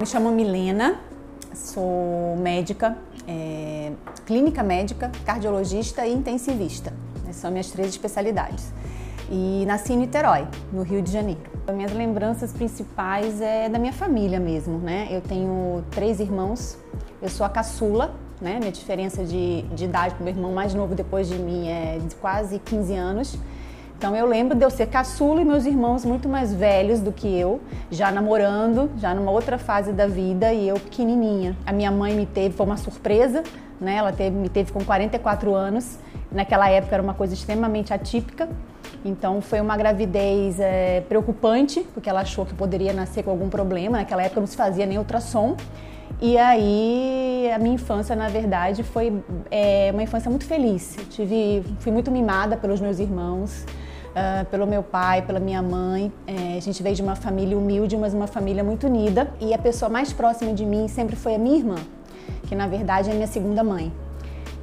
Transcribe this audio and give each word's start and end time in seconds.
Me 0.00 0.06
chamo 0.06 0.30
Milena, 0.30 0.98
sou 1.54 2.34
médica, 2.38 2.96
é, 3.28 3.92
clínica 4.24 4.62
médica, 4.62 5.12
cardiologista 5.26 6.06
e 6.06 6.14
intensivista. 6.14 6.90
Essas 7.24 7.36
são 7.36 7.50
minhas 7.50 7.70
três 7.70 7.90
especialidades. 7.90 8.72
E 9.30 9.62
nasci 9.66 9.92
em 9.92 9.98
Niterói, 9.98 10.48
no 10.72 10.82
Rio 10.84 11.02
de 11.02 11.12
Janeiro. 11.12 11.42
As 11.66 11.74
minhas 11.74 11.92
lembranças 11.92 12.50
principais 12.50 13.42
é 13.42 13.68
da 13.68 13.78
minha 13.78 13.92
família 13.92 14.40
mesmo, 14.40 14.78
né? 14.78 15.06
Eu 15.10 15.20
tenho 15.20 15.84
três 15.90 16.18
irmãos, 16.18 16.78
eu 17.20 17.28
sou 17.28 17.44
a 17.44 17.50
caçula, 17.50 18.14
né? 18.40 18.58
Minha 18.58 18.72
diferença 18.72 19.22
de, 19.22 19.60
de 19.64 19.84
idade 19.84 20.14
com 20.14 20.22
o 20.22 20.24
meu 20.24 20.32
irmão 20.32 20.50
mais 20.50 20.72
novo 20.72 20.94
depois 20.94 21.28
de 21.28 21.36
mim 21.36 21.68
é 21.68 21.98
de 21.98 22.14
quase 22.14 22.58
15 22.58 22.94
anos. 22.94 23.38
Então 24.00 24.16
eu 24.16 24.24
lembro 24.24 24.56
de 24.56 24.64
eu 24.64 24.70
ser 24.70 24.86
caçula 24.86 25.42
e 25.42 25.44
meus 25.44 25.66
irmãos 25.66 26.06
muito 26.06 26.26
mais 26.26 26.54
velhos 26.54 27.00
do 27.00 27.12
que 27.12 27.38
eu, 27.38 27.60
já 27.90 28.10
namorando, 28.10 28.90
já 28.96 29.14
numa 29.14 29.30
outra 29.30 29.58
fase 29.58 29.92
da 29.92 30.06
vida 30.06 30.54
e 30.54 30.66
eu 30.66 30.76
pequenininha. 30.76 31.54
A 31.66 31.70
minha 31.70 31.90
mãe 31.90 32.14
me 32.14 32.24
teve, 32.24 32.56
foi 32.56 32.64
uma 32.64 32.78
surpresa, 32.78 33.42
né? 33.78 33.96
Ela 33.96 34.10
teve, 34.10 34.34
me 34.34 34.48
teve 34.48 34.72
com 34.72 34.82
44 34.82 35.54
anos. 35.54 35.98
Naquela 36.32 36.70
época 36.70 36.94
era 36.94 37.02
uma 37.02 37.12
coisa 37.12 37.34
extremamente 37.34 37.92
atípica. 37.92 38.48
Então 39.04 39.42
foi 39.42 39.60
uma 39.60 39.76
gravidez 39.76 40.58
é, 40.58 41.02
preocupante, 41.02 41.86
porque 41.92 42.08
ela 42.08 42.22
achou 42.22 42.46
que 42.46 42.54
poderia 42.54 42.94
nascer 42.94 43.22
com 43.22 43.30
algum 43.30 43.50
problema. 43.50 43.98
Naquela 43.98 44.22
época 44.22 44.40
não 44.40 44.46
se 44.46 44.56
fazia 44.56 44.86
nem 44.86 44.96
ultrassom. 44.96 45.58
E 46.22 46.38
aí 46.38 47.50
a 47.54 47.58
minha 47.58 47.74
infância, 47.74 48.16
na 48.16 48.30
verdade, 48.30 48.82
foi 48.82 49.22
é, 49.50 49.90
uma 49.92 50.02
infância 50.02 50.30
muito 50.30 50.46
feliz. 50.46 50.96
Eu 50.96 51.04
tive, 51.04 51.62
fui 51.80 51.92
muito 51.92 52.10
mimada 52.10 52.56
pelos 52.56 52.80
meus 52.80 52.98
irmãos 52.98 53.66
uh, 54.10 54.44
pelo 54.46 54.66
meu 54.66 54.82
pai, 54.82 55.22
pela 55.22 55.40
minha 55.40 55.62
mãe. 55.62 56.12
É, 56.26 56.56
a 56.56 56.60
gente 56.60 56.82
veio 56.82 56.94
de 56.94 57.02
uma 57.02 57.16
família 57.16 57.56
humilde, 57.56 57.96
mas 57.96 58.14
uma 58.14 58.26
família 58.26 58.62
muito 58.62 58.86
unida. 58.86 59.30
E 59.40 59.54
a 59.54 59.58
pessoa 59.58 59.88
mais 59.88 60.12
próxima 60.12 60.52
de 60.52 60.64
mim 60.64 60.88
sempre 60.88 61.16
foi 61.16 61.34
a 61.34 61.38
minha 61.38 61.56
irmã, 61.56 61.76
que 62.48 62.54
na 62.54 62.66
verdade 62.66 63.10
é 63.10 63.14
minha 63.14 63.26
segunda 63.26 63.62
mãe 63.62 63.92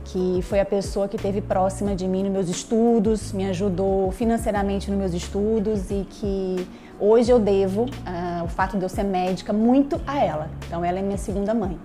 que 0.08 0.42
foi 0.44 0.60
a 0.60 0.66
pessoa 0.66 1.08
que 1.08 1.18
teve 1.18 1.42
próxima 1.42 1.94
de 1.94 2.08
mim 2.08 2.24
nos 2.24 2.32
meus 2.32 2.50
estudos, 2.50 3.34
me 3.34 3.46
ajudou 3.50 4.10
financeiramente 4.12 4.90
nos 4.90 4.98
meus 4.98 5.14
estudos 5.14 5.92
e 5.92 6.08
que 6.10 6.66
hoje 6.98 7.30
eu 7.30 7.40
devo 7.40 7.84
uh, 7.84 8.44
o 8.46 8.48
fato 8.48 8.78
de 8.78 8.84
eu 8.84 8.90
ser 8.90 9.04
médica 9.04 9.52
muito 9.52 10.00
a 10.08 10.18
ela. 10.24 10.50
Então 10.66 10.84
ela 10.84 11.00
é 11.00 11.02
minha 11.02 11.18
segunda 11.18 11.54
mãe. 11.54 11.78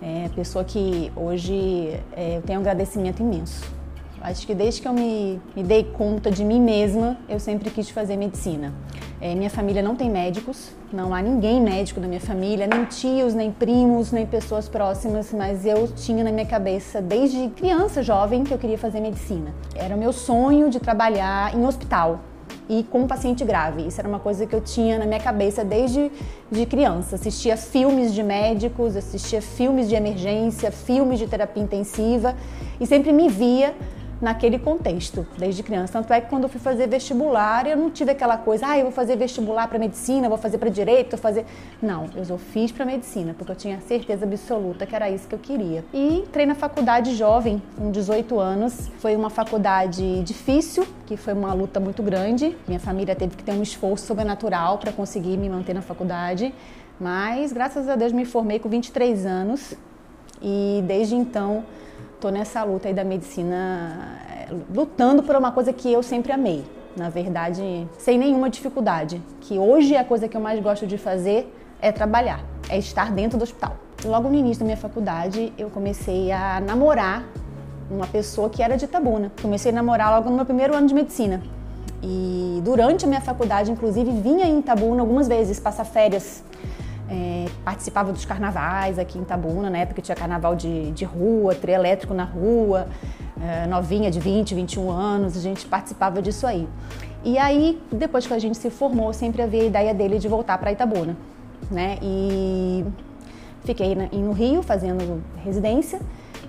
É 0.00 0.30
pessoa 0.34 0.64
que 0.64 1.12
hoje 1.14 2.00
é, 2.16 2.36
eu 2.36 2.42
tenho 2.42 2.58
um 2.58 2.62
agradecimento 2.62 3.20
imenso. 3.20 3.77
Acho 4.20 4.46
que 4.46 4.54
desde 4.54 4.82
que 4.82 4.88
eu 4.88 4.92
me, 4.92 5.40
me 5.54 5.62
dei 5.62 5.84
conta 5.84 6.30
de 6.30 6.44
mim 6.44 6.60
mesma, 6.60 7.16
eu 7.28 7.38
sempre 7.38 7.70
quis 7.70 7.88
fazer 7.88 8.16
medicina. 8.16 8.72
É, 9.20 9.34
minha 9.34 9.50
família 9.50 9.82
não 9.82 9.94
tem 9.94 10.10
médicos, 10.10 10.70
não 10.92 11.14
há 11.14 11.22
ninguém 11.22 11.60
médico 11.60 12.00
na 12.00 12.08
minha 12.08 12.20
família, 12.20 12.66
nem 12.66 12.84
tios, 12.84 13.34
nem 13.34 13.50
primos, 13.50 14.12
nem 14.12 14.26
pessoas 14.26 14.68
próximas, 14.68 15.32
mas 15.32 15.64
eu 15.64 15.88
tinha 15.88 16.22
na 16.24 16.32
minha 16.32 16.46
cabeça, 16.46 17.00
desde 17.00 17.48
criança, 17.50 18.02
jovem, 18.02 18.44
que 18.44 18.52
eu 18.52 18.58
queria 18.58 18.78
fazer 18.78 19.00
medicina. 19.00 19.54
Era 19.74 19.94
o 19.94 19.98
meu 19.98 20.12
sonho 20.12 20.68
de 20.68 20.78
trabalhar 20.80 21.54
em 21.54 21.64
hospital 21.64 22.20
e 22.68 22.82
com 22.84 23.00
um 23.00 23.06
paciente 23.06 23.44
grave. 23.44 23.86
Isso 23.86 24.00
era 24.00 24.08
uma 24.08 24.18
coisa 24.18 24.46
que 24.46 24.54
eu 24.54 24.60
tinha 24.60 24.98
na 24.98 25.06
minha 25.06 25.20
cabeça 25.20 25.64
desde 25.64 26.10
de 26.50 26.66
criança. 26.66 27.16
Assistia 27.16 27.56
filmes 27.56 28.12
de 28.12 28.22
médicos, 28.22 28.96
assistia 28.96 29.40
filmes 29.40 29.88
de 29.88 29.94
emergência, 29.94 30.70
filmes 30.70 31.18
de 31.18 31.26
terapia 31.26 31.62
intensiva 31.62 32.36
e 32.80 32.86
sempre 32.86 33.12
me 33.12 33.28
via 33.28 33.74
naquele 34.20 34.58
contexto, 34.58 35.26
desde 35.36 35.62
criança. 35.62 35.92
Tanto 35.92 36.12
é 36.12 36.20
que 36.20 36.28
quando 36.28 36.44
eu 36.44 36.48
fui 36.48 36.60
fazer 36.60 36.88
vestibular, 36.88 37.66
eu 37.66 37.76
não 37.76 37.90
tive 37.90 38.10
aquela 38.10 38.36
coisa, 38.36 38.66
ah, 38.68 38.78
eu 38.78 38.84
vou 38.84 38.92
fazer 38.92 39.16
vestibular 39.16 39.68
para 39.68 39.78
medicina, 39.78 40.28
vou 40.28 40.38
fazer 40.38 40.58
para 40.58 40.68
direito, 40.68 41.10
vou 41.12 41.18
fazer. 41.18 41.44
Não, 41.80 42.06
eu 42.16 42.24
só 42.24 42.36
fiz 42.36 42.72
para 42.72 42.84
medicina, 42.84 43.34
porque 43.36 43.52
eu 43.52 43.56
tinha 43.56 43.80
certeza 43.80 44.24
absoluta 44.24 44.86
que 44.86 44.94
era 44.94 45.08
isso 45.08 45.28
que 45.28 45.34
eu 45.34 45.38
queria. 45.38 45.84
E 45.92 46.18
entrei 46.18 46.46
na 46.46 46.54
faculdade 46.54 47.14
jovem, 47.14 47.62
com 47.76 47.90
18 47.90 48.38
anos. 48.38 48.90
Foi 48.98 49.14
uma 49.14 49.30
faculdade 49.30 50.22
difícil, 50.22 50.86
que 51.06 51.16
foi 51.16 51.32
uma 51.32 51.52
luta 51.52 51.78
muito 51.78 52.02
grande. 52.02 52.56
Minha 52.66 52.80
família 52.80 53.14
teve 53.14 53.36
que 53.36 53.44
ter 53.44 53.52
um 53.52 53.62
esforço 53.62 54.06
sobrenatural 54.06 54.78
para 54.78 54.92
conseguir 54.92 55.36
me 55.36 55.48
manter 55.48 55.74
na 55.74 55.82
faculdade. 55.82 56.52
Mas, 57.00 57.52
graças 57.52 57.88
a 57.88 57.94
Deus, 57.94 58.12
me 58.12 58.24
formei 58.24 58.58
com 58.58 58.68
23 58.68 59.24
anos 59.24 59.74
e 60.42 60.82
desde 60.86 61.14
então 61.14 61.64
estou 62.18 62.32
nessa 62.32 62.64
luta 62.64 62.88
aí 62.88 62.94
da 62.94 63.04
medicina, 63.04 64.18
é, 64.28 64.48
lutando 64.74 65.22
por 65.22 65.36
uma 65.36 65.52
coisa 65.52 65.72
que 65.72 65.90
eu 65.90 66.02
sempre 66.02 66.32
amei. 66.32 66.64
Na 66.96 67.08
verdade, 67.08 67.86
sem 67.96 68.18
nenhuma 68.18 68.50
dificuldade. 68.50 69.22
Que 69.40 69.56
hoje 69.56 69.96
a 69.96 70.04
coisa 70.04 70.26
que 70.26 70.36
eu 70.36 70.40
mais 70.40 70.60
gosto 70.60 70.84
de 70.84 70.98
fazer 70.98 71.54
é 71.80 71.92
trabalhar, 71.92 72.40
é 72.68 72.76
estar 72.76 73.12
dentro 73.12 73.38
do 73.38 73.42
hospital. 73.42 73.76
Logo 74.04 74.28
no 74.28 74.34
início 74.34 74.60
da 74.60 74.64
minha 74.64 74.76
faculdade, 74.76 75.52
eu 75.56 75.70
comecei 75.70 76.32
a 76.32 76.60
namorar 76.60 77.24
uma 77.88 78.06
pessoa 78.06 78.50
que 78.50 78.62
era 78.62 78.76
de 78.76 78.84
Itabuna. 78.84 79.30
Comecei 79.40 79.70
a 79.70 79.74
namorar 79.74 80.10
logo 80.10 80.28
no 80.28 80.36
meu 80.36 80.44
primeiro 80.44 80.74
ano 80.74 80.88
de 80.88 80.94
medicina. 80.94 81.40
E 82.02 82.60
durante 82.64 83.04
a 83.04 83.08
minha 83.08 83.20
faculdade, 83.20 83.70
inclusive, 83.70 84.10
vinha 84.10 84.44
em 84.44 84.58
Itabuna 84.58 85.02
algumas 85.02 85.28
vezes 85.28 85.60
passar 85.60 85.84
férias 85.84 86.42
participava 87.68 88.14
dos 88.14 88.24
carnavais 88.24 88.98
aqui 88.98 89.18
em 89.18 89.24
Tabuna, 89.24 89.68
na 89.68 89.76
época 89.76 90.00
tinha 90.00 90.16
carnaval 90.16 90.56
de, 90.56 90.90
de 90.92 91.04
rua, 91.04 91.54
trio 91.54 91.74
elétrico 91.74 92.14
na 92.14 92.24
rua, 92.24 92.88
é, 93.38 93.66
novinha 93.66 94.10
de 94.10 94.18
20, 94.18 94.54
21 94.54 94.90
anos, 94.90 95.36
a 95.36 95.40
gente 95.40 95.66
participava 95.66 96.22
disso 96.22 96.46
aí. 96.46 96.66
E 97.22 97.36
aí, 97.36 97.78
depois 97.92 98.26
que 98.26 98.32
a 98.32 98.38
gente 98.38 98.56
se 98.56 98.70
formou, 98.70 99.12
sempre 99.12 99.42
havia 99.42 99.60
a 99.60 99.64
ideia 99.66 99.92
dele 99.92 100.18
de 100.18 100.26
voltar 100.28 100.56
para 100.56 100.72
Itabuna, 100.72 101.14
né? 101.70 101.98
E 102.00 102.86
fiquei 103.64 103.94
no 103.94 104.32
Rio 104.32 104.62
fazendo 104.62 105.22
residência. 105.44 106.00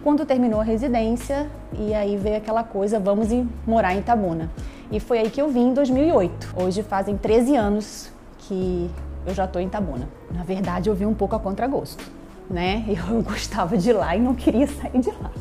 Quando 0.02 0.26
terminou 0.26 0.62
a 0.62 0.64
residência, 0.64 1.50
e 1.78 1.94
aí 1.94 2.16
veio 2.16 2.38
aquela 2.38 2.64
coisa, 2.64 2.98
vamos 2.98 3.28
morar 3.68 3.94
em 3.94 4.00
Itabuna. 4.00 4.50
E 4.90 5.02
foi 5.02 5.20
aí 5.20 5.30
que 5.30 5.42
eu 5.42 5.50
vim 5.50 5.72
em 5.72 5.74
2008. 5.74 6.56
Hoje 6.56 6.82
fazem 6.82 7.18
13 7.18 7.58
anos 7.58 8.10
que 8.38 8.90
eu 9.26 9.34
já 9.34 9.46
estou 9.46 9.62
em 9.62 9.70
Tabuna. 9.70 10.08
Na 10.32 10.44
verdade, 10.44 10.90
eu 10.90 10.96
vim 10.96 11.06
um 11.06 11.14
pouco 11.14 11.36
a 11.36 11.40
contragosto, 11.40 12.04
né? 12.50 12.86
Eu 12.90 13.22
gostava 13.22 13.78
de 13.78 13.94
lá 13.94 14.16
e 14.16 14.20
não 14.20 14.34
queria 14.34 14.68
sair 14.68 15.00
de 15.00 15.10
lá. 15.10 15.32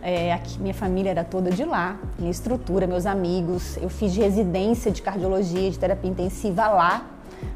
É, 0.00 0.32
aqui, 0.32 0.60
minha 0.60 0.74
família 0.74 1.10
era 1.10 1.24
toda 1.24 1.50
de 1.50 1.64
lá, 1.64 1.96
minha 2.18 2.30
estrutura, 2.30 2.86
meus 2.86 3.06
amigos. 3.06 3.76
Eu 3.78 3.88
fiz 3.88 4.16
residência 4.16 4.90
de 4.90 5.02
cardiologia, 5.02 5.70
de 5.70 5.78
terapia 5.78 6.10
intensiva 6.10 6.68
lá 6.68 7.06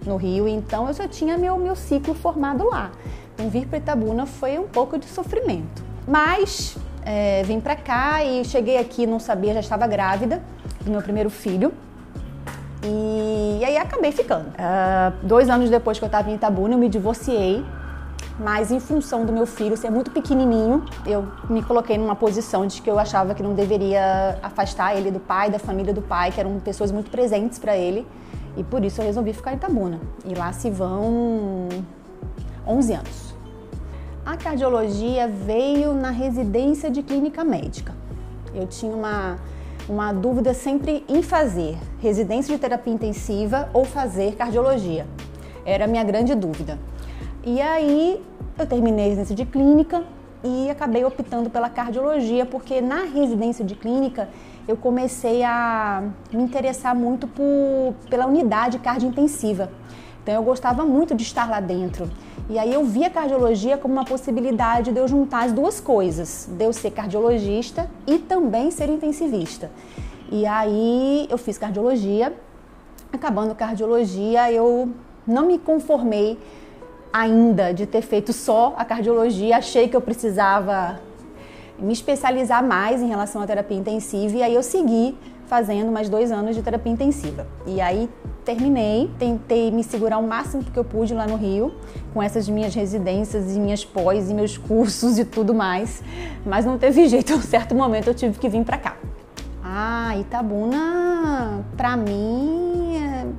no 0.05 0.17
Rio, 0.17 0.49
então 0.49 0.89
eu 0.89 0.95
já 0.95 1.07
tinha 1.07 1.39
meu, 1.39 1.57
meu 1.59 1.77
ciclo 1.77 2.15
formado 2.15 2.65
lá. 2.65 2.91
Então, 3.35 3.49
vir 3.51 3.67
para 3.67 3.79
Itabuna 3.79 4.27
foi 4.27 4.59
um 4.59 4.67
pouco 4.67 4.99
de 4.99 5.07
sofrimento. 5.07 5.85
Mas 6.07 6.77
é, 7.05 7.43
vim 7.43 7.61
para 7.61 7.77
cá 7.77 8.25
e 8.25 8.45
cheguei 8.45 8.79
aqui, 8.79 9.07
não 9.07 9.21
sabia, 9.21 9.55
já 9.55 9.61
estava 9.61 9.87
grávida 9.87 10.43
do 10.81 10.91
meu 10.91 11.03
primeiro 11.03 11.31
filho. 11.31 11.73
E, 12.85 13.59
e 13.61 13.65
aí 13.65 13.77
acabei 13.77 14.13
ficando. 14.13 14.49
Uh, 14.49 15.13
dois 15.23 15.49
anos 15.49 15.71
depois 15.71 15.99
que 15.99 16.05
eu 16.05 16.09
estava 16.09 16.31
em 16.31 16.35
Itabuna, 16.35 16.75
eu 16.75 16.79
me 16.79 16.89
divorciei. 16.89 17.65
Mas 18.39 18.71
em 18.71 18.79
função 18.79 19.25
do 19.25 19.33
meu 19.33 19.47
filho 19.47 19.77
ser 19.79 19.91
muito 19.91 20.11
pequenininho, 20.11 20.85
eu 21.07 21.27
me 21.49 21.63
coloquei 21.63 21.97
numa 21.97 22.15
posição 22.15 22.67
de 22.67 22.83
que 22.83 22.91
eu 22.91 22.99
achava 22.99 23.35
que 23.35 23.43
não 23.43 23.55
deveria 23.55 24.39
afastar 24.43 24.95
ele 24.95 25.11
do 25.11 25.19
pai, 25.19 25.51
da 25.51 25.59
família 25.59 25.93
do 25.93 26.03
pai, 26.03 26.31
que 26.31 26.39
eram 26.39 26.61
pessoas 26.61 26.93
muito 26.93 27.11
presentes 27.11 27.59
para 27.59 27.77
ele. 27.77 28.07
E 28.55 28.63
por 28.63 28.85
isso 28.85 29.01
eu 29.01 29.07
resolvi 29.07 29.33
ficar 29.33 29.53
em 29.53 29.57
Itabuna. 29.57 30.01
E 30.25 30.35
lá 30.35 30.53
se 30.53 30.71
vão 30.71 31.69
11 32.67 32.93
anos. 32.93 33.35
A 34.25 34.37
cardiologia 34.37 35.29
veio 35.29 35.95
na 35.95 36.11
residência 36.11 36.91
de 36.91 37.03
clínica 37.03 37.45
médica. 37.45 37.95
Eu 38.55 38.67
tinha 38.67 38.95
uma 38.95 39.39
uma 39.89 40.13
dúvida 40.13 40.53
sempre 40.53 41.05
em 41.09 41.23
fazer 41.23 41.77
residência 42.01 42.55
de 42.55 42.61
terapia 42.61 42.93
intensiva 42.93 43.69
ou 43.73 43.85
fazer 43.85 44.35
cardiologia. 44.35 45.07
Era 45.65 45.85
a 45.85 45.89
minha 45.89 46.03
grande 46.03 46.35
dúvida. 46.35 46.79
E 47.45 47.61
aí 47.61 48.23
eu 48.59 48.67
terminei 48.67 49.05
a 49.05 49.09
residência 49.09 49.35
de 49.35 49.45
clínica 49.45 50.05
e 50.43 50.69
acabei 50.71 51.05
optando 51.05 51.51
pela 51.51 51.69
cardiologia, 51.69 52.45
porque 52.45 52.81
na 52.81 53.03
residência 53.03 53.65
de 53.65 53.75
clínica 53.75 54.29
eu 54.67 54.77
comecei 54.77 55.45
a 55.45 56.03
me 56.33 56.43
interessar 56.43 56.95
muito 56.95 57.29
por, 57.29 57.95
pela 58.11 58.27
unidade 58.27 58.79
cardiointensiva. 58.79 59.71
Então 60.27 60.35
eu 60.35 60.43
gostava 60.43 60.85
muito 60.85 61.15
de 61.15 61.23
estar 61.23 61.49
lá 61.49 61.61
dentro. 61.61 62.11
E 62.51 62.59
aí 62.59 62.75
eu 62.75 62.85
vi 62.85 63.05
a 63.05 63.11
cardiologia 63.11 63.79
como 63.79 63.95
uma 63.95 64.05
possibilidade 64.05 64.91
de 64.91 64.99
eu 64.99 65.07
juntar 65.07 65.45
as 65.45 65.53
duas 65.53 65.81
coisas, 65.81 66.49
de 66.51 66.65
eu 66.65 66.73
ser 66.73 66.91
cardiologista 66.91 67.89
e 68.09 68.19
também 68.19 68.73
ser 68.73 68.89
intensivista. 68.89 69.71
E 70.29 70.45
aí 70.45 71.29
eu 71.31 71.39
fiz 71.39 71.57
cardiologia. 71.57 72.33
Acabando 73.13 73.55
cardiologia, 73.55 74.51
eu 74.51 74.91
não 75.25 75.47
me 75.47 75.59
conformei 75.61 76.37
ainda 77.13 77.73
de 77.73 77.87
ter 77.87 78.03
feito 78.03 78.33
só 78.33 78.75
a 78.77 78.85
cardiologia, 78.85 79.59
achei 79.59 79.87
que 79.87 79.95
eu 79.95 80.01
precisava 80.01 80.99
me 81.79 81.93
especializar 81.93 82.65
mais 82.65 83.03
em 83.03 83.09
relação 83.09 83.43
à 83.43 83.47
terapia 83.47 83.77
intensiva 83.77 84.37
e 84.37 84.43
aí 84.43 84.55
eu 84.55 84.63
segui 84.63 85.17
fazendo 85.47 85.93
mais 85.93 86.09
dois 86.09 86.33
anos 86.33 86.57
de 86.57 86.63
terapia 86.63 86.93
intensiva. 86.93 87.47
E 87.67 87.81
aí 87.81 88.11
terminei, 88.45 89.11
tentei 89.19 89.71
me 89.71 89.83
segurar 89.83 90.19
o 90.19 90.27
máximo 90.27 90.63
que 90.63 90.77
eu 90.77 90.85
pude 90.85 91.15
lá 91.15 91.27
no 91.27 91.37
Rio, 91.37 91.75
com 92.13 92.23
essas 92.23 92.49
minhas 92.49 92.75
residências 92.75 93.55
e 93.55 93.59
minhas 93.59 93.85
pós 93.85 94.31
e 94.31 94.35
meus 94.35 94.57
cursos 94.57 95.19
e 95.19 95.25
tudo 95.25 95.55
mais, 95.55 96.03
mas 96.45 96.65
não 96.65 96.79
teve 96.79 97.07
jeito, 97.11 97.33
em 97.33 97.37
um 97.37 97.43
certo 97.43 97.75
momento 97.75 98.09
eu 98.09 98.15
tive 98.15 98.39
que 98.39 98.49
vir 98.49 98.65
para 98.65 98.79
cá. 98.79 98.97
Ah, 99.63 100.17
Itabuna, 100.17 101.65
para 101.77 101.97
mim, 101.97 103.35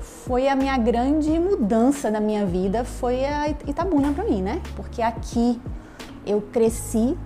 foi 0.00 0.46
a 0.46 0.54
minha 0.54 0.78
grande 0.78 1.30
mudança 1.40 2.08
na 2.08 2.20
minha 2.20 2.46
vida, 2.46 2.84
foi 2.84 3.24
a 3.24 3.48
Itabuna 3.48 4.12
para 4.12 4.24
mim, 4.24 4.42
né? 4.42 4.62
Porque 4.76 5.02
aqui 5.02 5.60
eu 6.24 6.40
cresci 6.52 7.16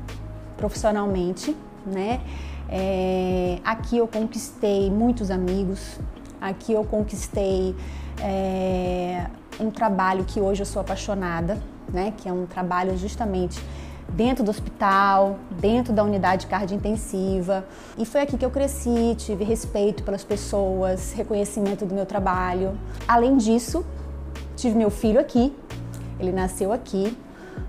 profissionalmente, 0.57 1.57
né? 1.87 2.21
É, 2.69 3.59
aqui 3.65 3.99
eu 3.99 4.09
conquistei 4.09 4.91
muitos 4.91 5.31
amigos, 5.31 5.99
aqui 6.41 6.73
eu 6.73 6.85
conquistei 6.85 7.75
é, 8.21 9.27
um 9.61 9.71
trabalho 9.71 10.25
que 10.25 10.41
hoje 10.41 10.63
eu 10.63 10.67
sou 10.67 10.81
apaixonada, 10.81 11.61
né? 11.93 12.13
Que 12.17 12.29
é 12.29 12.33
um 12.33 12.47
trabalho 12.47 12.97
justamente 12.97 13.61
dentro 14.09 14.45
do 14.45 14.51
hospital, 14.51 15.39
dentro 15.51 15.93
da 15.93 16.03
unidade 16.03 16.47
cardio-intensiva. 16.47 17.65
E 17.99 18.05
foi 18.05 18.21
aqui 18.21 18.37
que 18.37 18.45
eu 18.45 18.51
cresci, 18.51 19.15
tive 19.17 19.45
respeito 19.45 20.03
pelas 20.03 20.25
pessoas, 20.25 21.13
reconhecimento 21.13 21.85
do 21.85 21.95
meu 21.95 22.07
trabalho. 22.07 22.79
Além 23.09 23.37
disso, 23.37 23.85
tive 24.57 24.77
meu 24.77 24.91
filho 24.91 25.21
aqui, 25.21 25.55
ele 26.19 26.33
nasceu 26.33 26.73
aqui, 26.73 27.17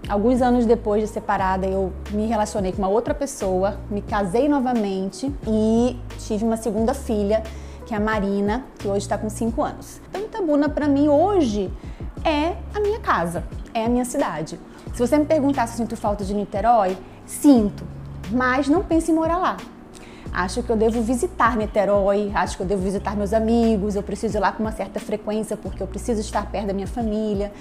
Alguns 0.07 0.41
anos 0.41 0.65
depois 0.65 1.01
de 1.01 1.07
separada, 1.07 1.65
eu 1.65 1.91
me 2.11 2.27
relacionei 2.27 2.71
com 2.71 2.77
uma 2.79 2.87
outra 2.87 3.13
pessoa, 3.13 3.79
me 3.89 4.01
casei 4.01 4.47
novamente 4.47 5.33
e 5.47 5.97
tive 6.19 6.45
uma 6.45 6.57
segunda 6.57 6.93
filha, 6.93 7.41
que 7.85 7.93
é 7.93 7.97
a 7.97 7.99
Marina, 7.99 8.65
que 8.77 8.87
hoje 8.87 8.99
está 8.99 9.17
com 9.17 9.29
5 9.29 9.61
anos. 9.63 9.99
Então, 10.09 10.21
Itabuna, 10.21 10.69
para 10.69 10.87
mim, 10.87 11.07
hoje 11.07 11.71
é 12.23 12.55
a 12.73 12.79
minha 12.79 12.99
casa, 12.99 13.43
é 13.73 13.85
a 13.85 13.89
minha 13.89 14.05
cidade. 14.05 14.59
Se 14.93 14.99
você 14.99 15.17
me 15.17 15.25
perguntar 15.25 15.67
se 15.67 15.73
eu 15.73 15.77
sinto 15.85 15.97
falta 15.97 16.23
de 16.23 16.33
Niterói, 16.33 16.97
sinto, 17.25 17.83
mas 18.31 18.67
não 18.67 18.83
pense 18.83 19.11
em 19.11 19.15
morar 19.15 19.37
lá. 19.37 19.57
Acho 20.31 20.61
que 20.61 20.69
eu 20.69 20.75
devo 20.75 21.01
visitar 21.01 21.55
Niterói, 21.55 22.31
acho 22.33 22.57
que 22.57 22.63
eu 22.63 22.67
devo 22.67 22.81
visitar 22.81 23.15
meus 23.15 23.33
amigos, 23.33 23.95
eu 23.95 24.03
preciso 24.03 24.37
ir 24.37 24.39
lá 24.39 24.51
com 24.51 24.61
uma 24.61 24.71
certa 24.71 24.99
frequência 24.99 25.55
porque 25.55 25.81
eu 25.81 25.87
preciso 25.87 26.21
estar 26.21 26.49
perto 26.51 26.67
da 26.67 26.73
minha 26.73 26.87
família. 26.87 27.51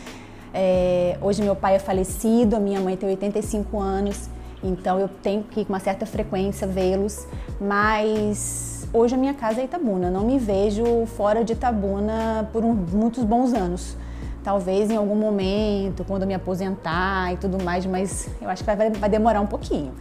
É, 0.56 1.18
hoje 1.20 1.42
meu 1.42 1.56
pai 1.56 1.74
é 1.74 1.78
falecido, 1.80 2.54
a 2.54 2.60
minha 2.60 2.80
mãe 2.80 2.96
tem 2.96 3.08
85 3.08 3.80
anos, 3.80 4.30
então 4.62 5.00
eu 5.00 5.08
tenho 5.08 5.42
que 5.42 5.64
com 5.64 5.72
uma 5.72 5.80
certa 5.80 6.06
frequência 6.06 6.64
vê-los, 6.64 7.26
mas 7.60 8.88
hoje 8.92 9.16
a 9.16 9.18
minha 9.18 9.34
casa 9.34 9.60
é 9.60 9.64
Itabuna, 9.64 10.12
não 10.12 10.24
me 10.24 10.38
vejo 10.38 11.06
fora 11.16 11.44
de 11.44 11.54
Itabuna 11.54 12.48
por 12.52 12.64
um, 12.64 12.72
muitos 12.72 13.24
bons 13.24 13.52
anos. 13.52 13.96
Talvez 14.44 14.90
em 14.90 14.96
algum 14.96 15.16
momento, 15.16 16.04
quando 16.04 16.26
me 16.26 16.34
aposentar 16.34 17.32
e 17.32 17.36
tudo 17.38 17.60
mais, 17.64 17.84
mas 17.86 18.28
eu 18.40 18.48
acho 18.48 18.62
que 18.62 18.74
vai, 18.74 18.90
vai 18.90 19.08
demorar 19.08 19.40
um 19.40 19.46
pouquinho. 19.46 19.92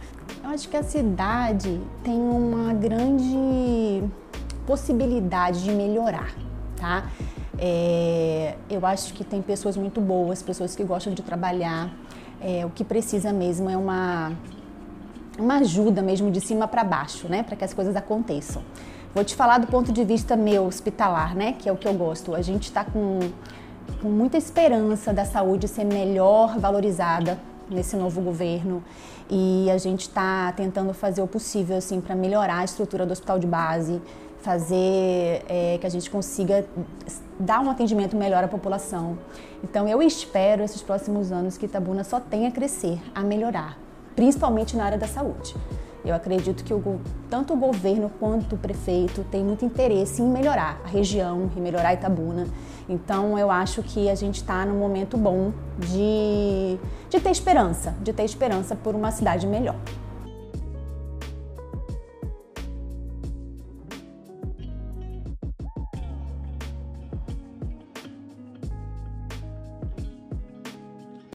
Eu 0.42 0.50
acho 0.50 0.68
que 0.68 0.76
a 0.76 0.82
cidade 0.82 1.80
tem 2.04 2.14
uma 2.14 2.74
grande 2.74 4.04
possibilidade 4.66 5.64
de 5.64 5.72
melhorar, 5.72 6.32
tá? 6.76 7.06
É, 7.58 8.56
eu 8.68 8.84
acho 8.84 9.14
que 9.14 9.24
tem 9.24 9.40
pessoas 9.40 9.76
muito 9.76 10.00
boas, 10.00 10.42
pessoas 10.42 10.74
que 10.74 10.84
gostam 10.84 11.12
de 11.12 11.22
trabalhar. 11.22 11.90
É, 12.40 12.64
o 12.66 12.70
que 12.70 12.84
precisa 12.84 13.32
mesmo 13.32 13.70
é 13.70 13.76
uma, 13.76 14.32
uma 15.38 15.56
ajuda 15.56 16.02
mesmo 16.02 16.30
de 16.30 16.40
cima 16.40 16.66
para 16.68 16.84
baixo, 16.84 17.28
né, 17.28 17.42
para 17.42 17.56
que 17.56 17.64
as 17.64 17.72
coisas 17.72 17.96
aconteçam. 17.96 18.62
Vou 19.14 19.24
te 19.24 19.36
falar 19.36 19.58
do 19.58 19.66
ponto 19.66 19.92
de 19.92 20.04
vista 20.04 20.36
meu 20.36 20.66
hospitalar, 20.66 21.34
né, 21.36 21.52
que 21.52 21.68
é 21.68 21.72
o 21.72 21.76
que 21.76 21.86
eu 21.86 21.94
gosto. 21.94 22.34
A 22.34 22.42
gente 22.42 22.64
está 22.64 22.84
com, 22.84 23.20
com 24.02 24.08
muita 24.08 24.36
esperança 24.36 25.12
da 25.12 25.24
saúde 25.24 25.68
ser 25.68 25.84
melhor 25.84 26.58
valorizada 26.58 27.38
nesse 27.70 27.96
novo 27.96 28.20
governo 28.20 28.82
e 29.30 29.70
a 29.70 29.78
gente 29.78 30.02
está 30.02 30.52
tentando 30.52 30.92
fazer 30.92 31.22
o 31.22 31.26
possível 31.26 31.76
assim 31.76 32.00
para 32.00 32.14
melhorar 32.14 32.58
a 32.58 32.64
estrutura 32.64 33.06
do 33.06 33.12
hospital 33.12 33.38
de 33.38 33.46
base, 33.46 34.00
fazer 34.44 35.42
é, 35.48 35.78
que 35.80 35.86
a 35.86 35.90
gente 35.90 36.10
consiga 36.10 36.66
dar 37.40 37.60
um 37.60 37.70
atendimento 37.70 38.14
melhor 38.14 38.44
à 38.44 38.48
população. 38.48 39.18
Então 39.62 39.88
eu 39.88 40.02
espero 40.02 40.62
esses 40.62 40.82
próximos 40.82 41.32
anos 41.32 41.56
que 41.56 41.64
Itabuna 41.64 42.04
só 42.04 42.20
tenha 42.20 42.48
a 42.48 42.52
crescer, 42.52 43.00
a 43.14 43.22
melhorar, 43.22 43.78
principalmente 44.14 44.76
na 44.76 44.84
área 44.84 44.98
da 44.98 45.08
saúde. 45.08 45.56
Eu 46.04 46.14
acredito 46.14 46.62
que 46.62 46.74
o, 46.74 47.00
tanto 47.30 47.54
o 47.54 47.56
governo 47.56 48.10
quanto 48.20 48.56
o 48.56 48.58
prefeito 48.58 49.24
têm 49.30 49.42
muito 49.42 49.64
interesse 49.64 50.20
em 50.20 50.26
melhorar 50.26 50.78
a 50.84 50.88
região 50.88 51.50
e 51.56 51.60
melhorar 51.60 51.94
Itabuna. 51.94 52.46
Então 52.86 53.38
eu 53.38 53.50
acho 53.50 53.82
que 53.82 54.10
a 54.10 54.14
gente 54.14 54.36
está 54.36 54.66
num 54.66 54.78
momento 54.78 55.16
bom 55.16 55.50
de, 55.78 56.78
de 57.08 57.18
ter 57.18 57.30
esperança, 57.30 57.94
de 58.02 58.12
ter 58.12 58.24
esperança 58.24 58.76
por 58.76 58.94
uma 58.94 59.10
cidade 59.10 59.46
melhor. 59.46 59.76